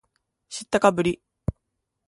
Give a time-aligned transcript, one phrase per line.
[0.49, 1.21] 知ったかぶり